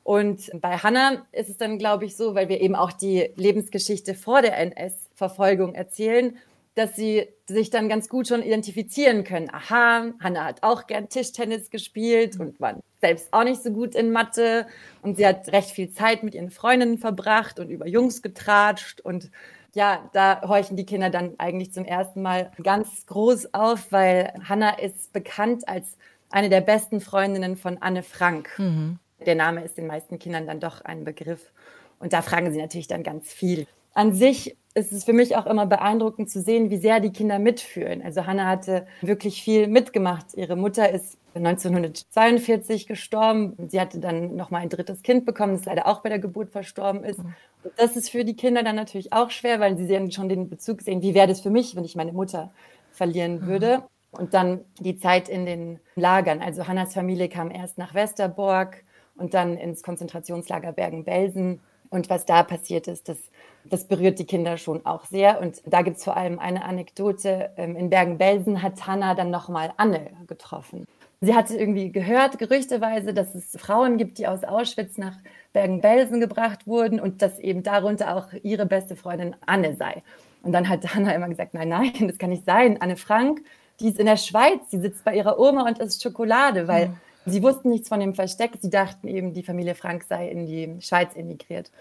Und 0.04 0.52
bei 0.60 0.78
Hannah 0.78 1.26
ist 1.32 1.50
es 1.50 1.58
dann, 1.58 1.78
glaube 1.78 2.06
ich, 2.06 2.16
so, 2.16 2.36
weil 2.36 2.50
wir 2.50 2.60
eben 2.62 2.76
auch 2.76 2.92
die 2.92 3.30
Lebensgeschichte 3.36 4.16
vor 4.16 4.42
der 4.42 4.58
NS-Verfolgung 4.58 5.76
erzählen, 5.76 6.38
dass 6.76 6.96
sie 6.96 7.28
sich 7.48 7.70
dann 7.70 7.90
ganz 7.90 8.10
gut 8.10 8.28
schon 8.28 8.42
identifizieren 8.42 9.24
können. 9.24 9.50
Aha, 9.52 10.12
Hanna 10.20 10.46
hat 10.46 10.64
auch 10.64 10.88
gern 10.88 11.10
Tischtennis 11.10 11.70
gespielt 11.70 12.40
und 12.40 12.60
war 12.60 12.80
selbst 13.02 13.32
auch 13.32 13.44
nicht 13.44 13.62
so 13.62 13.72
gut 13.72 13.96
in 13.96 14.12
Mathe. 14.12 14.66
Und 15.02 15.18
sie 15.18 15.28
hat 15.28 15.52
recht 15.52 15.72
viel 15.72 15.92
Zeit 15.92 16.24
mit 16.24 16.36
ihren 16.36 16.50
Freundinnen 16.50 16.98
verbracht 16.98 17.60
und 17.60 17.70
über 17.70 17.88
Jungs 17.88 18.22
getratscht. 18.22 19.02
Und 19.02 19.30
ja, 19.76 20.10
da 20.14 20.42
horchen 20.48 20.78
die 20.78 20.86
Kinder 20.86 21.10
dann 21.10 21.34
eigentlich 21.38 21.74
zum 21.74 21.86
ersten 21.86 22.22
Mal 22.22 22.52
ganz 22.62 23.06
groß 23.06 23.54
auf, 23.54 23.92
weil 23.92 24.34
Hanna 24.48 24.72
ist 24.80 25.14
bekannt 25.14 25.68
als 25.68 25.98
eine 26.32 26.50
der 26.50 26.62
besten 26.62 27.02
Freundinnen 27.02 27.58
von 27.58 27.78
Anne 27.80 28.04
Frank. 28.04 28.50
Mhm. 28.58 28.98
Der 29.26 29.36
Name 29.36 29.64
ist 29.64 29.78
den 29.78 29.88
meisten 29.88 30.18
Kindern 30.18 30.48
dann 30.48 30.60
doch 30.60 30.82
ein 30.82 31.04
Begriff. 31.04 31.52
Und 32.00 32.14
da 32.14 32.22
fragen 32.22 32.52
sie 32.52 32.60
natürlich 32.60 32.88
dann 32.88 33.04
ganz 33.04 33.32
viel. 33.32 33.68
An 33.94 34.14
sich 34.14 34.58
ist 34.76 34.92
es 34.92 35.04
für 35.04 35.14
mich 35.14 35.36
auch 35.36 35.46
immer 35.46 35.66
beeindruckend 35.66 36.30
zu 36.30 36.42
sehen, 36.42 36.70
wie 36.70 36.78
sehr 36.78 37.00
die 37.00 37.12
Kinder 37.12 37.40
mitfühlen. 37.40 38.02
Also 38.02 38.26
Hannah 38.26 38.48
hatte 38.48 38.88
wirklich 39.02 39.44
viel 39.44 39.68
mitgemacht. 39.68 40.28
Ihre 40.36 40.56
Mutter 40.56 40.90
ist 40.90 41.18
1942 41.36 42.88
gestorben. 42.88 43.56
Sie 43.70 43.80
hatte 43.80 44.00
dann 44.00 44.36
noch 44.36 44.52
mal 44.52 44.60
ein 44.60 44.70
drittes 44.70 45.04
Kind 45.04 45.26
bekommen, 45.26 45.56
das 45.56 45.66
leider 45.66 45.88
auch 45.88 46.02
bei 46.02 46.10
der 46.10 46.20
Geburt 46.20 46.52
verstorben 46.52 47.04
ist. 47.04 47.20
Und 47.20 47.74
das 47.78 47.96
ist 47.96 48.10
für 48.10 48.26
die 48.26 48.36
Kinder 48.36 48.64
dann 48.64 48.76
natürlich 48.76 49.14
auch 49.14 49.32
schwer, 49.32 49.60
weil 49.60 49.78
sie 49.78 49.88
dann 49.88 50.12
schon 50.12 50.30
den 50.30 50.50
Bezug 50.50 50.82
sehen, 50.82 51.02
wie 51.02 51.14
wäre 51.14 51.28
das 51.28 51.42
für 51.42 51.50
mich, 51.50 51.76
wenn 51.76 51.86
ich 51.86 51.96
meine 51.96 52.12
Mutter 52.12 52.52
verlieren 52.92 53.42
mhm. 53.42 53.48
würde. 53.48 53.84
Und 54.12 54.36
dann 54.36 54.62
die 54.80 55.00
Zeit 55.00 55.28
in 55.28 55.46
den 55.46 55.80
Lagern. 55.96 56.42
Also 56.42 56.68
Hannas 56.68 56.94
Familie 56.94 57.30
kam 57.30 57.50
erst 57.50 57.80
nach 57.80 57.96
Westerbork 57.96 58.84
und 59.16 59.34
dann 59.34 59.58
ins 59.58 59.82
Konzentrationslager 59.82 60.72
Bergen-Belsen. 60.72 61.60
Und 61.90 62.10
was 62.10 62.26
da 62.26 62.44
passiert 62.44 62.88
ist, 62.88 63.10
das, 63.10 63.18
das 63.66 63.86
berührt 63.86 64.20
die 64.20 64.26
Kinder 64.26 64.58
schon 64.58 64.86
auch 64.86 65.06
sehr. 65.06 65.42
Und 65.42 65.62
da 65.66 65.82
gibt 65.82 65.98
es 65.98 66.04
vor 66.04 66.18
allem 66.18 66.40
eine 66.40 66.66
Anekdote. 66.66 67.52
Ähm, 67.58 67.76
in 67.76 67.90
Bergen-Belsen 67.90 68.62
hat 68.62 68.86
Hanna 68.88 69.16
dann 69.16 69.30
nochmal 69.30 69.74
Anne 69.78 70.12
getroffen. 70.28 70.86
Sie 71.22 71.34
hatte 71.34 71.56
irgendwie 71.56 71.92
gehört, 71.92 72.38
gerüchteweise, 72.38 73.14
dass 73.14 73.34
es 73.34 73.58
Frauen 73.58 73.98
gibt, 73.98 74.18
die 74.18 74.28
aus 74.28 74.44
Auschwitz 74.44 74.98
nach 74.98 75.16
Bergen-Belsen 75.54 76.20
gebracht 76.20 76.68
wurden 76.68 77.00
und 77.00 77.22
dass 77.22 77.40
eben 77.40 77.64
darunter 77.64 78.18
auch 78.18 78.34
ihre 78.44 78.66
beste 78.66 78.96
Freundin 78.96 79.36
Anne 79.46 79.76
sei. 79.76 80.04
Und 80.42 80.52
dann 80.52 80.68
hat 80.68 80.94
Hanna 80.94 81.14
immer 81.14 81.30
gesagt, 81.30 81.54
nein, 81.54 81.70
nein, 81.70 81.94
das 82.08 82.18
kann 82.18 82.32
nicht 82.32 82.46
sein. 82.46 82.82
Anne 82.82 82.98
Frank, 82.98 83.42
die 83.80 83.88
ist 83.88 84.00
in 84.00 84.06
der 84.06 84.18
Schweiz, 84.18 84.68
die 84.72 84.80
sitzt 84.80 85.04
bei 85.06 85.16
ihrer 85.16 85.40
Oma 85.40 85.66
und 85.66 85.80
isst 85.80 86.04
Schokolade, 86.04 86.68
weil 86.68 86.90
mhm. 86.90 86.96
Sie 87.26 87.42
wussten 87.42 87.70
nichts 87.70 87.88
von 87.88 88.00
dem 88.00 88.14
Versteck. 88.14 88.52
Sie 88.60 88.70
dachten 88.70 89.08
eben, 89.08 89.34
die 89.34 89.44
Familie 89.44 89.76
Frank 89.76 90.04
sei 90.04 90.28
in 90.28 90.46
die 90.46 90.76
Schweiz 90.82 91.16
emigriert. 91.16 91.72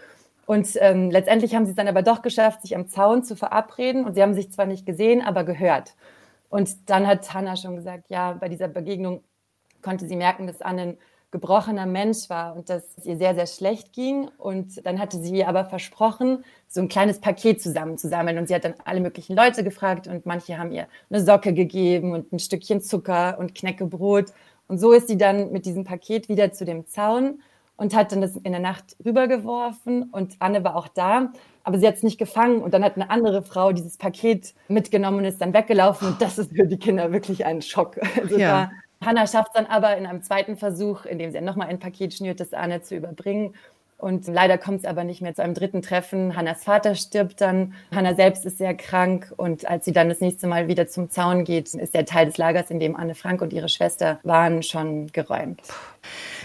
Und 0.53 0.77
ähm, 0.81 1.11
letztendlich 1.11 1.55
haben 1.55 1.65
sie 1.65 1.71
es 1.71 1.77
dann 1.77 1.89
aber 1.89 2.03
doch 2.03 2.21
geschafft, 2.21 2.61
sich 2.61 2.77
am 2.77 2.87
Zaun 2.87 3.25
zu 3.25 3.37
verabreden. 3.37 4.05
Und 4.05 4.13
sie 4.13 4.21
haben 4.21 4.35
sich 4.35 4.53
zwar 4.53 4.67
nicht 4.67 4.85
gesehen, 4.85 5.23
aber 5.23 5.45
gehört. 5.45 5.95
Und 6.51 6.91
dann 6.91 7.07
hat 7.07 7.33
Hannah 7.33 7.57
schon 7.57 7.75
gesagt, 7.75 8.11
ja, 8.11 8.35
bei 8.35 8.51
dieser 8.51 8.69
Begegnung 8.69 9.25
konnte 9.81 10.07
sie 10.07 10.15
merken, 10.15 10.47
dass 10.47 10.61
Anne 10.61 10.83
ein 10.83 10.99
gebrochener 11.31 11.87
Mensch 11.87 12.29
war 12.29 12.55
und 12.55 12.69
dass 12.69 12.83
es 12.99 13.07
ihr 13.07 13.17
sehr, 13.17 13.35
sehr 13.35 13.47
schlecht 13.47 13.95
ging. 13.95 14.29
Und 14.37 14.85
dann 14.85 14.99
hatte 14.99 15.17
sie 15.23 15.39
ihr 15.39 15.49
aber 15.49 15.65
versprochen, 15.65 16.45
so 16.69 16.83
ein 16.83 16.89
kleines 16.89 17.19
Paket 17.19 17.63
zusammenzusammeln. 17.63 18.37
Und 18.37 18.49
sie 18.49 18.55
hat 18.55 18.67
dann 18.67 18.75
alle 18.85 19.01
möglichen 19.01 19.35
Leute 19.35 19.65
gefragt 19.65 20.07
und 20.07 20.27
manche 20.27 20.59
haben 20.59 20.71
ihr 20.71 20.87
eine 21.09 21.25
Socke 21.25 21.55
gegeben 21.55 22.13
und 22.13 22.31
ein 22.31 22.39
Stückchen 22.39 22.83
Zucker 22.83 23.39
und 23.39 23.55
Knäckebrot. 23.55 24.35
Und 24.69 24.77
so 24.77 24.93
ist 24.93 25.09
sie 25.09 25.17
dann 25.17 25.51
mit 25.51 25.65
diesem 25.65 25.85
Paket 25.85 26.29
wieder 26.29 26.53
zu 26.53 26.67
dem 26.67 26.87
Zaun 26.87 27.41
und 27.77 27.95
hat 27.95 28.13
dann 28.13 28.21
das 28.21 28.37
in 28.37 28.53
der 28.53 28.61
Nacht 28.61 28.97
rübergeworfen 29.05 30.05
und 30.05 30.37
Anne 30.39 30.65
war 30.65 30.77
auch 30.77 30.89
da, 30.89 31.33
aber 31.65 31.79
sie 31.79 31.87
hat 31.87 31.97
es 31.97 32.03
nicht 32.03 32.19
gefangen 32.19 32.61
und 32.61 32.75
dann 32.75 32.85
hat 32.85 32.97
eine 32.97 33.11
andere 33.11 33.43
Frau 33.43 33.73
dieses 33.73 33.97
Paket 33.97 34.55
mitgenommen 34.69 35.19
und 35.19 35.25
ist 35.25 35.41
dann 35.41 35.55
weggelaufen 35.55 36.09
und 36.09 36.23
das 36.23 36.39
ist 36.39 36.55
für 36.55 36.67
die 36.67 36.79
Kinder 36.79 37.13
wirklich 37.13 37.45
ein 37.45 37.63
Schock. 37.63 37.99
Also 38.21 38.39
ja. 38.39 38.71
Hannah 39.05 39.27
schafft 39.27 39.49
es 39.49 39.55
dann 39.55 39.67
aber 39.67 39.97
in 39.97 40.07
einem 40.07 40.23
zweiten 40.23 40.57
Versuch, 40.57 41.07
indem 41.07 41.33
sie 41.33 41.41
nochmal 41.41 41.69
ein 41.69 41.81
Paket 41.81 42.15
schnürt, 42.15 42.39
das 42.39 42.53
Anne 42.53 42.83
zu 42.83 42.95
überbringen 42.95 43.55
und 44.03 44.27
leider 44.27 44.59
kommt 44.59 44.81
es 44.81 44.85
aber 44.85 45.05
nicht 45.05 45.23
mehr 45.23 45.33
zu 45.33 45.45
einem 45.45 45.55
dritten 45.55 45.81
Treffen. 45.81 46.35
Hannas 46.35 46.65
Vater 46.65 46.97
stirbt 46.97 47.41
dann. 47.41 47.73
Hanna 47.95 48.17
selbst 48.17 48.45
ist 48.45 48.59
sehr 48.59 48.75
krank. 48.75 49.33
Und 49.37 49.71
als 49.71 49.85
sie 49.85 49.93
dann 49.93 50.09
das 50.09 50.21
nächste 50.21 50.49
Mal 50.49 50.67
wieder 50.67 50.89
zum 50.89 51.09
Zaun 51.09 51.45
geht, 51.45 51.73
ist 51.73 51.95
der 51.95 52.05
Teil 52.05 52.27
des 52.27 52.37
Lagers, 52.37 52.69
in 52.69 52.81
dem 52.81 52.97
Anne 52.97 53.15
Frank 53.15 53.43
und 53.43 53.53
ihre 53.53 53.69
Schwester 53.69 54.19
waren, 54.25 54.65
schon 54.65 55.07
geräumt. 55.13 55.61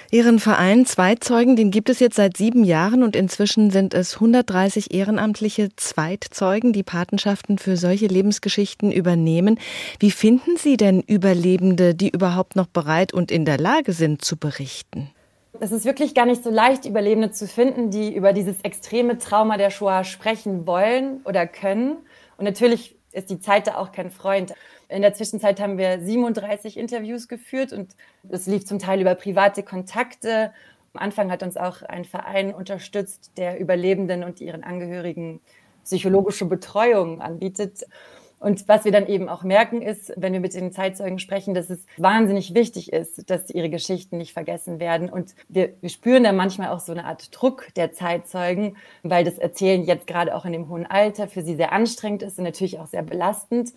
Ihren 0.10 0.40
Verein 0.40 0.86
Zweitzeugen, 0.86 1.58
den 1.58 1.70
gibt 1.70 1.90
es 1.90 2.00
jetzt 2.00 2.16
seit 2.16 2.38
sieben 2.38 2.64
Jahren 2.64 3.04
und 3.04 3.14
inzwischen 3.14 3.72
sind 3.72 3.94
es 3.94 4.16
130 4.16 4.94
ehrenamtliche 4.94 5.68
Zweitzeugen, 5.76 6.72
die 6.72 6.84
Patenschaften 6.84 7.58
für 7.58 7.76
solche 7.76 8.08
Lebensgeschichten 8.08 8.94
übernehmen. 8.94 9.60
Wie 10.00 10.12
finden 10.12 10.56
Sie 10.56 10.78
denn 10.78 11.02
Überlebende, 11.02 11.94
die 11.94 12.10
überhaupt 12.10 12.56
noch 12.56 12.68
bereit 12.68 13.14
und 13.14 13.32
in 13.32 13.44
der 13.44 13.58
Lage 13.58 13.92
sind 13.92 14.24
zu 14.24 14.38
berichten? 14.38 15.12
Es 15.60 15.74
ist 15.74 15.84
wirklich 15.84 16.16
gar 16.16 16.26
nicht 16.26 16.42
so 16.42 16.52
leicht, 16.52 16.86
Überlebende 16.86 17.32
zu 17.32 17.46
finden, 17.46 17.90
die 17.90 18.16
über 18.16 18.32
dieses 18.32 18.62
extreme 18.62 19.18
Trauma 19.18 19.58
der 19.58 19.72
Shoah 19.72 20.06
sprechen 20.06 20.66
wollen 20.66 21.20
oder 21.26 21.48
können. 21.48 21.98
Und 22.38 22.46
natürlich 22.46 22.96
ist 23.12 23.30
die 23.30 23.40
Zeit 23.40 23.68
da 23.68 23.76
auch 23.76 23.92
kein 23.92 24.12
Freund. 24.12 24.54
In 24.89 25.01
der 25.01 25.13
Zwischenzeit 25.13 25.60
haben 25.60 25.77
wir 25.77 26.00
37 26.00 26.77
Interviews 26.77 27.27
geführt 27.27 27.74
und 27.74 27.96
es 28.29 28.48
lief 28.48 28.65
zum 28.65 28.79
Teil 28.79 29.01
über 29.01 29.15
private 29.15 29.63
Kontakte. 29.63 30.53
Am 30.94 31.01
Anfang 31.01 31.29
hat 31.29 31.44
uns 31.44 31.58
auch 31.58 31.82
ein 31.82 32.06
Verein 32.06 32.53
unterstützt, 32.53 33.32
der 33.38 33.60
Überlebenden 33.60 34.24
und 34.24 34.39
ihren 34.39 34.63
Angehörigen 34.63 35.41
psychologische 35.84 36.46
Betreuung 36.46 37.22
anbietet. 37.22 37.86
Und 38.39 38.67
was 38.67 38.86
wir 38.86 38.91
dann 38.91 39.08
eben 39.08 39.29
auch 39.29 39.44
merken 39.44 39.82
ist, 39.82 40.13
wenn 40.15 40.32
wir 40.32 40.39
mit 40.39 40.53
den 40.53 40.72
Zeitzeugen 40.72 41.17
sprechen, 41.17 41.56
dass 41.56 41.72
es 41.72 41.86
wahnsinnig 41.98 42.53
wichtig 42.53 42.94
ist, 42.94 43.29
dass 43.32 43.50
ihre 43.50 43.70
Geschichten 43.70 44.17
nicht 44.17 44.34
vergessen 44.34 44.79
werden. 44.79 45.10
Und 45.10 45.34
wir, 45.50 45.74
wir 45.82 45.89
spüren 45.89 46.24
da 46.24 46.32
manchmal 46.32 46.70
auch 46.70 46.79
so 46.79 46.91
eine 46.91 47.06
Art 47.06 47.29
Druck 47.32 47.74
der 47.75 47.94
Zeitzeugen, 47.94 48.77
weil 49.01 49.24
das 49.24 49.39
Erzählen 49.39 49.84
jetzt 49.84 50.06
gerade 50.06 50.36
auch 50.36 50.46
in 50.46 50.53
dem 50.53 50.70
hohen 50.70 50.86
Alter 50.86 51.27
für 51.27 51.41
sie 51.41 51.56
sehr 51.56 51.72
anstrengend 51.72 52.22
ist 52.22 52.38
und 52.38 52.44
natürlich 52.44 52.79
auch 52.79 52.88
sehr 52.88 53.01
belastend. 53.01 53.74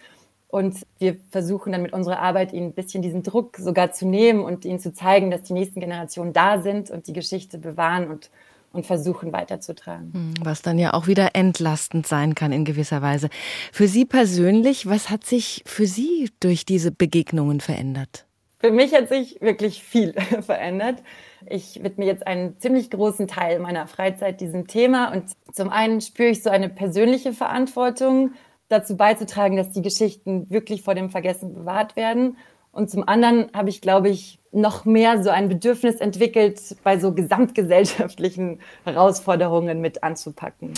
Und 0.51 0.87
wir 0.99 1.17
versuchen 1.31 1.73
dann 1.73 1.83
mit 1.83 1.93
unserer 1.93 2.19
Arbeit 2.19 2.53
ihnen 2.53 2.69
ein 2.69 2.73
bisschen 2.73 3.03
diesen 3.03 3.23
Druck 3.23 3.57
sogar 3.57 3.93
zu 3.93 4.07
nehmen 4.07 4.43
und 4.43 4.65
ihnen 4.65 4.81
zu 4.81 4.93
zeigen, 4.93 5.31
dass 5.31 5.43
die 5.43 5.53
nächsten 5.53 5.81
Generationen 5.81 6.33
da 6.33 6.61
sind 6.61 6.91
und 6.91 7.07
die 7.07 7.13
Geschichte 7.13 7.59
bewahren 7.59 8.11
und 8.11 8.31
und 8.73 8.87
versuchen 8.87 9.33
weiterzutragen. 9.33 10.13
Hm, 10.13 10.35
was 10.43 10.63
dann 10.63 10.79
ja 10.79 10.95
auch 10.95 11.07
wieder 11.07 11.31
entlastend 11.35 12.07
sein 12.07 12.35
kann 12.35 12.53
in 12.53 12.65
gewisser 12.65 13.03
Weise. 13.03 13.29
Für 13.73 13.89
Sie 13.89 14.05
persönlich, 14.05 14.87
was 14.87 15.11
hat 15.11 15.25
sich 15.25 15.63
für 15.67 15.87
Sie 15.87 16.31
durch 16.41 16.65
diese 16.67 16.93
Begegnungen 16.93 17.61
verändert? 17.61 18.27
Für 18.59 18.71
mich 18.71 18.95
hat 18.95 19.09
sich 19.09 19.41
wirklich 19.41 19.83
viel 19.83 20.13
verändert. 20.43 21.03
Ich 21.49 21.83
widme 21.83 22.05
jetzt 22.05 22.27
einen 22.27 22.61
ziemlich 22.61 22.91
großen 22.91 23.27
Teil 23.27 23.59
meiner 23.59 23.87
Freizeit 23.87 24.41
diesem 24.41 24.67
Thema 24.67 25.13
und 25.13 25.25
zum 25.53 25.71
einen 25.71 26.01
spüre 26.01 26.29
ich 26.29 26.43
so 26.43 26.51
eine 26.51 26.69
persönliche 26.69 27.33
Verantwortung, 27.33 28.33
dazu 28.71 28.97
beizutragen, 28.97 29.57
dass 29.57 29.73
die 29.73 29.83
Geschichten 29.83 30.49
wirklich 30.49 30.83
vor 30.83 30.95
dem 30.95 31.11
Vergessen 31.11 31.53
bewahrt 31.53 31.97
werden. 31.97 32.39
Und 32.73 32.89
zum 32.89 33.07
anderen 33.07 33.51
habe 33.53 33.69
ich, 33.69 33.81
glaube 33.81 34.09
ich, 34.09 34.39
noch 34.53 34.85
mehr 34.85 35.23
so 35.23 35.31
ein 35.31 35.49
Bedürfnis 35.49 35.97
entwickelt, 35.97 36.77
bei 36.83 36.99
so 36.99 37.13
gesamtgesellschaftlichen 37.13 38.61
Herausforderungen 38.85 39.81
mit 39.81 40.03
anzupacken. 40.03 40.73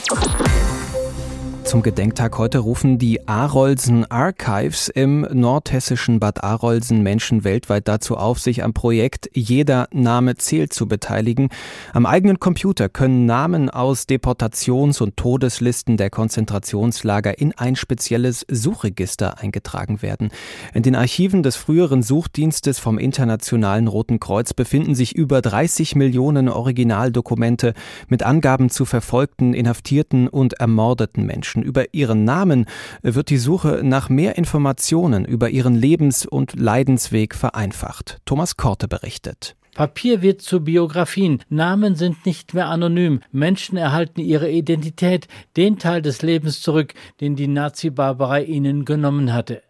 Zum 1.73 1.83
Gedenktag 1.83 2.37
heute 2.37 2.59
rufen 2.59 2.99
die 2.99 3.27
Arolsen 3.27 4.05
Archives 4.11 4.91
im 4.91 5.27
nordhessischen 5.33 6.21
Bad 6.21 6.45
Arolsen 6.45 7.03
Menschen 7.03 7.45
weltweit 7.45 7.89
dazu 7.89 8.19
auf, 8.19 8.39
sich 8.39 8.63
am 8.63 8.75
Projekt 8.75 9.31
Jeder 9.33 9.89
Name 9.91 10.35
zählt 10.35 10.75
zu 10.75 10.87
beteiligen. 10.87 11.49
Am 11.95 12.05
eigenen 12.05 12.39
Computer 12.39 12.91
können 12.91 13.25
Namen 13.25 13.71
aus 13.71 14.07
Deportations- 14.07 15.01
und 15.01 15.17
Todeslisten 15.17 15.97
der 15.97 16.11
Konzentrationslager 16.11 17.39
in 17.39 17.55
ein 17.57 17.75
spezielles 17.75 18.45
Suchregister 18.51 19.39
eingetragen 19.39 20.03
werden. 20.03 20.29
In 20.75 20.83
den 20.83 20.95
Archiven 20.95 21.43
des 21.43 21.57
früheren 21.57 22.03
Suchdienstes 22.03 22.81
vom 22.81 22.99
Internationalen 22.99 23.89
Roten 23.89 24.21
Kreuz 24.21 24.53
befinden 24.53 24.95
sich 24.95 25.17
über 25.17 25.41
30 25.41 25.97
Millionen 25.97 26.51
Originaldokumente 26.51 27.73
mit 28.09 28.25
Angaben 28.25 28.69
zu 28.69 28.85
verfolgten, 28.85 29.55
inhaftierten 29.55 30.29
und 30.29 30.53
ermordeten 30.61 31.25
Menschen. 31.25 31.62
Menschen 31.63 31.65
über 31.65 31.95
ihren 31.95 32.25
Namen 32.25 32.67
wird 33.03 33.31
die 33.31 33.39
Suche 33.39 33.81
nach 33.83 34.09
mehr 34.09 34.37
Informationen 34.37 35.25
über 35.25 35.51
ihren 35.51 35.75
Lebens- 35.75 36.27
und 36.27 36.55
Leidensweg 36.59 37.35
vereinfacht. 37.35 38.19
Thomas 38.25 38.57
Korte 38.57 38.89
berichtet. 38.89 39.57
Papier 39.75 40.21
wird 40.21 40.43
zu 40.43 40.61
Biografien, 40.61 41.43
Namen 41.49 41.95
sind 41.95 42.27
nicht 42.27 42.53
mehr 42.53 42.69
anonym, 42.69 43.21
Menschen 43.33 43.79
erhalten 43.79 44.21
ihre 44.21 44.51
Identität, 44.51 45.29
den 45.57 45.79
Teil 45.79 46.03
des 46.03 46.21
Lebens 46.21 46.61
zurück, 46.61 46.93
den 47.21 47.37
die 47.37 47.49
Nazi-Barbarei 47.49 48.45
ihnen 48.45 48.85
genommen 48.85 49.33
hatte. 49.33 49.63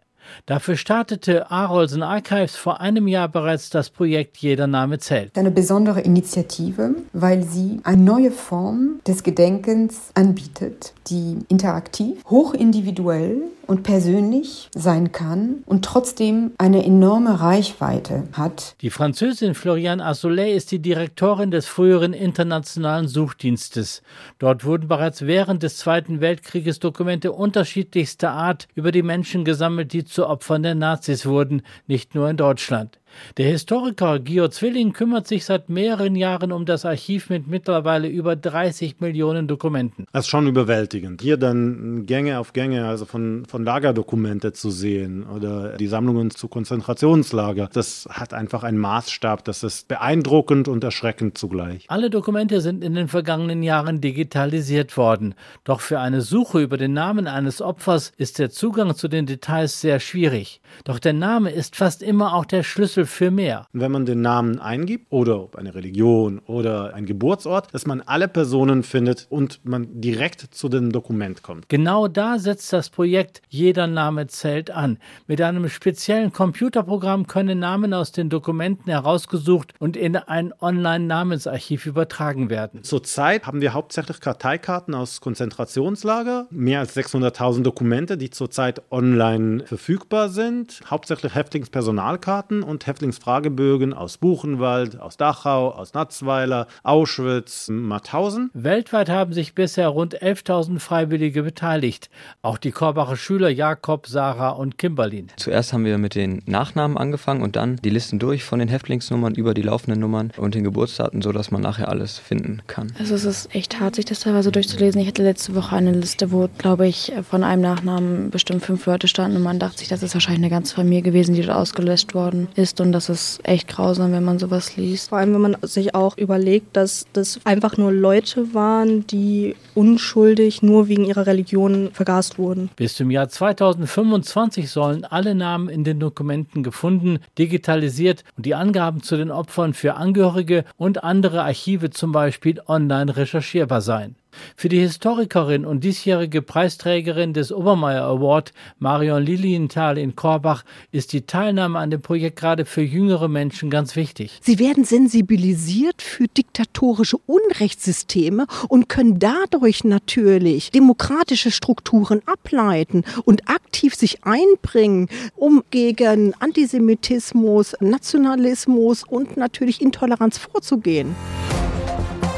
Dafür 0.45 0.75
startete 0.75 1.51
Arolsen 1.51 2.03
Archives 2.03 2.55
vor 2.55 2.81
einem 2.81 3.07
Jahr 3.07 3.29
bereits 3.29 3.69
das 3.69 3.89
Projekt 3.89 4.37
Jeder 4.37 4.67
Name 4.67 4.99
zählt. 4.99 5.37
Eine 5.37 5.51
besondere 5.51 6.01
Initiative, 6.01 6.95
weil 7.13 7.43
sie 7.43 7.79
eine 7.83 8.01
neue 8.01 8.31
Form 8.31 8.99
des 9.07 9.23
Gedenkens 9.23 10.11
anbietet, 10.13 10.93
die 11.07 11.39
interaktiv, 11.47 12.23
hochindividuell 12.29 13.41
und 13.67 13.83
persönlich 13.83 14.69
sein 14.75 15.11
kann 15.11 15.63
und 15.65 15.85
trotzdem 15.85 16.51
eine 16.57 16.85
enorme 16.85 17.39
Reichweite 17.39 18.23
hat. 18.33 18.75
Die 18.81 18.89
Französin 18.89 19.55
Floriane 19.55 20.03
Assolet 20.03 20.55
ist 20.55 20.71
die 20.71 20.79
Direktorin 20.79 21.51
des 21.51 21.65
früheren 21.65 22.13
Internationalen 22.13 23.07
Suchdienstes. 23.07 24.01
Dort 24.39 24.65
wurden 24.65 24.87
bereits 24.87 25.25
während 25.25 25.63
des 25.63 25.77
Zweiten 25.77 26.21
Weltkrieges 26.21 26.79
Dokumente 26.79 27.31
unterschiedlichster 27.31 28.31
Art 28.31 28.67
über 28.75 28.91
die 28.91 29.03
Menschen 29.03 29.45
gesammelt, 29.45 29.93
die 29.93 30.03
zu 30.03 30.27
Opfern 30.27 30.63
der 30.63 30.75
Nazis 30.75 31.25
wurden, 31.25 31.61
nicht 31.87 32.15
nur 32.15 32.29
in 32.29 32.37
Deutschland. 32.37 32.99
Der 33.37 33.47
Historiker 33.47 34.19
Gio 34.19 34.47
Zwilling 34.47 34.93
kümmert 34.93 35.27
sich 35.27 35.45
seit 35.45 35.69
mehreren 35.69 36.15
Jahren 36.15 36.51
um 36.51 36.65
das 36.65 36.85
Archiv 36.85 37.29
mit 37.29 37.47
mittlerweile 37.47 38.07
über 38.07 38.35
30 38.35 38.99
Millionen 38.99 39.47
Dokumenten. 39.47 40.05
Das 40.11 40.25
ist 40.25 40.29
schon 40.29 40.47
überwältigend. 40.47 41.21
Hier 41.21 41.37
dann 41.37 42.05
Gänge 42.05 42.39
auf 42.39 42.53
Gänge, 42.53 42.85
also 42.85 43.05
von, 43.05 43.45
von 43.47 43.63
Lagerdokumente 43.63 44.53
zu 44.53 44.69
sehen 44.69 45.23
oder 45.23 45.77
die 45.77 45.87
Sammlungen 45.87 46.31
zu 46.31 46.47
Konzentrationslager, 46.47 47.69
das 47.71 48.07
hat 48.09 48.33
einfach 48.33 48.63
einen 48.63 48.77
Maßstab, 48.77 49.43
das 49.43 49.63
ist 49.63 49.87
beeindruckend 49.87 50.67
und 50.67 50.83
erschreckend 50.83 51.37
zugleich. 51.37 51.85
Alle 51.87 52.09
Dokumente 52.09 52.61
sind 52.61 52.83
in 52.83 52.95
den 52.95 53.07
vergangenen 53.07 53.63
Jahren 53.63 54.01
digitalisiert 54.01 54.97
worden. 54.97 55.35
Doch 55.63 55.81
für 55.81 55.99
eine 55.99 56.21
Suche 56.21 56.61
über 56.61 56.77
den 56.77 56.93
Namen 56.93 57.27
eines 57.27 57.61
Opfers 57.61 58.11
ist 58.17 58.39
der 58.39 58.49
Zugang 58.49 58.95
zu 58.95 59.07
den 59.07 59.25
Details 59.25 59.81
sehr 59.81 59.99
schwierig. 59.99 60.61
Doch 60.83 60.99
der 60.99 61.13
Name 61.13 61.51
ist 61.51 61.75
fast 61.75 62.03
immer 62.03 62.33
auch 62.33 62.45
der 62.45 62.63
Schlüssel 62.63 63.02
Schlüssel 63.03 63.23
für 63.23 63.31
mehr. 63.31 63.67
Wenn 63.73 63.91
man 63.91 64.05
den 64.05 64.21
Namen 64.21 64.59
eingibt 64.59 65.11
oder 65.11 65.49
eine 65.55 65.75
Religion 65.75 66.39
oder 66.47 66.93
ein 66.93 67.05
Geburtsort, 67.05 67.73
dass 67.73 67.85
man 67.85 68.01
alle 68.01 68.27
Personen 68.27 68.83
findet 68.83 69.27
und 69.29 69.59
man 69.63 70.01
direkt 70.01 70.41
zu 70.53 70.69
dem 70.69 70.91
Dokument 70.91 71.43
kommt. 71.43 71.69
Genau 71.69 72.07
da 72.07 72.39
setzt 72.39 72.73
das 72.73 72.89
Projekt 72.89 73.41
Jeder 73.49 73.87
Name 73.87 74.27
zählt 74.27 74.71
an. 74.71 74.97
Mit 75.27 75.41
einem 75.41 75.69
speziellen 75.69 76.31
Computerprogramm 76.31 77.27
können 77.27 77.59
Namen 77.59 77.93
aus 77.93 78.11
den 78.11 78.29
Dokumenten 78.29 78.89
herausgesucht 78.89 79.73
und 79.79 79.97
in 79.97 80.15
ein 80.15 80.53
Online-Namensarchiv 80.59 81.85
übertragen 81.85 82.49
werden. 82.49 82.83
Zurzeit 82.83 83.45
haben 83.45 83.61
wir 83.61 83.73
hauptsächlich 83.73 84.19
Karteikarten 84.19 84.93
aus 84.93 85.21
Konzentrationslager, 85.21 86.47
mehr 86.49 86.79
als 86.79 86.95
600.000 86.95 87.63
Dokumente, 87.63 88.17
die 88.17 88.29
zurzeit 88.29 88.81
online 88.91 89.65
verfügbar 89.65 90.29
sind, 90.29 90.81
hauptsächlich 90.89 91.35
Häftlingspersonalkarten 91.35 92.63
und 92.63 92.85
Häftlingsfragebögen 92.93 93.91
aus 93.91 94.19
Buchenwald, 94.19 94.99
aus 94.99 95.17
Dachau, 95.17 95.69
aus 95.69 95.95
Natzweiler, 95.95 96.67
Auschwitz, 96.83 97.67
Mauthausen. 97.69 98.51
Weltweit 98.53 99.09
haben 99.09 99.33
sich 99.33 99.55
bisher 99.55 99.87
rund 99.87 100.21
11.000 100.21 100.77
Freiwillige 100.77 101.41
beteiligt. 101.41 102.11
Auch 102.43 102.59
die 102.59 102.69
Korbacher 102.69 103.17
Schüler 103.17 103.49
Jakob, 103.49 104.05
Sarah 104.05 104.51
und 104.51 104.77
Kimberlin. 104.77 105.29
Zuerst 105.37 105.73
haben 105.73 105.85
wir 105.85 105.97
mit 105.97 106.13
den 106.13 106.43
Nachnamen 106.45 106.95
angefangen 106.95 107.41
und 107.41 107.55
dann 107.55 107.77
die 107.77 107.89
Listen 107.89 108.19
durch 108.19 108.43
von 108.43 108.59
den 108.59 108.67
Häftlingsnummern 108.67 109.33
über 109.33 109.55
die 109.55 109.63
laufenden 109.63 109.99
Nummern 109.99 110.31
und 110.37 110.53
den 110.53 110.63
Geburtsdaten, 110.63 111.23
sodass 111.23 111.49
man 111.49 111.63
nachher 111.63 111.89
alles 111.89 112.19
finden 112.19 112.61
kann. 112.67 112.93
Also 112.99 113.15
es 113.15 113.25
ist 113.25 113.55
echt 113.55 113.79
hart, 113.79 113.95
sich 113.95 114.05
das 114.05 114.19
teilweise 114.19 114.51
durchzulesen. 114.51 115.01
Ich 115.01 115.07
hatte 115.07 115.23
letzte 115.23 115.55
Woche 115.55 115.75
eine 115.75 115.93
Liste, 115.93 116.31
wo, 116.31 116.47
glaube 116.59 116.87
ich, 116.87 117.11
von 117.27 117.43
einem 117.43 117.63
Nachnamen 117.63 118.29
bestimmt 118.29 118.63
fünf 118.63 118.85
Leute 118.85 119.07
standen 119.07 119.37
und 119.37 119.43
man 119.43 119.57
dachte 119.57 119.79
sich, 119.79 119.87
das 119.87 120.03
ist 120.03 120.13
wahrscheinlich 120.13 120.43
eine 120.43 120.51
ganze 120.51 120.75
Familie 120.75 121.01
gewesen, 121.01 121.33
die 121.33 121.41
dort 121.41 121.57
ausgelöscht 121.57 122.13
worden 122.13 122.49
ist 122.55 122.82
und 122.83 122.91
das 122.91 123.09
ist 123.09 123.39
echt 123.43 123.67
grausam, 123.67 124.11
wenn 124.11 124.23
man 124.23 124.39
sowas 124.39 124.75
liest. 124.75 125.09
Vor 125.09 125.17
allem, 125.17 125.33
wenn 125.33 125.41
man 125.41 125.57
sich 125.61 125.95
auch 125.95 126.17
überlegt, 126.17 126.75
dass 126.75 127.07
das 127.13 127.39
einfach 127.45 127.77
nur 127.77 127.91
Leute 127.91 128.53
waren, 128.53 129.07
die 129.07 129.55
unschuldig 129.73 130.61
nur 130.61 130.89
wegen 130.89 131.05
ihrer 131.05 131.25
Religion 131.25 131.89
vergast 131.93 132.37
wurden. 132.37 132.69
Bis 132.75 132.95
zum 132.95 133.09
Jahr 133.09 133.29
2025 133.29 134.69
sollen 134.69 135.05
alle 135.05 135.33
Namen 135.33 135.69
in 135.69 135.83
den 135.83 135.99
Dokumenten 135.99 136.61
gefunden, 136.61 137.19
digitalisiert 137.37 138.23
und 138.37 138.45
die 138.45 138.53
Angaben 138.53 139.01
zu 139.01 139.17
den 139.17 139.31
Opfern 139.31 139.73
für 139.73 139.95
Angehörige 139.95 140.65
und 140.77 141.03
andere 141.03 141.43
Archive 141.43 141.89
zum 141.89 142.11
Beispiel 142.11 142.61
online 142.67 143.15
recherchierbar 143.15 143.81
sein. 143.81 144.15
Für 144.55 144.69
die 144.69 144.79
Historikerin 144.79 145.65
und 145.65 145.83
diesjährige 145.83 146.41
Preisträgerin 146.41 147.33
des 147.33 147.51
Obermeier 147.51 148.03
Award, 148.03 148.53
Marion 148.79 149.23
Lilienthal 149.23 149.97
in 149.97 150.15
Korbach, 150.15 150.63
ist 150.91 151.13
die 151.13 151.25
Teilnahme 151.25 151.79
an 151.79 151.91
dem 151.91 152.01
Projekt 152.01 152.39
gerade 152.39 152.65
für 152.65 152.81
jüngere 152.81 153.27
Menschen 153.27 153.69
ganz 153.69 153.95
wichtig. 153.95 154.39
Sie 154.41 154.59
werden 154.59 154.83
sensibilisiert 154.83 156.01
für 156.01 156.27
diktatorische 156.27 157.17
Unrechtssysteme 157.25 158.47
und 158.69 158.89
können 158.89 159.19
dadurch 159.19 159.83
natürlich 159.83 160.71
demokratische 160.71 161.51
Strukturen 161.51 162.21
ableiten 162.25 163.03
und 163.25 163.49
aktiv 163.49 163.95
sich 163.95 164.23
einbringen, 164.23 165.09
um 165.35 165.63
gegen 165.71 166.33
Antisemitismus, 166.39 167.75
Nationalismus 167.79 169.03
und 169.03 169.37
natürlich 169.37 169.81
Intoleranz 169.81 170.37
vorzugehen. 170.37 171.15